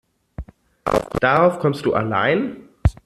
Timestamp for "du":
1.85-1.93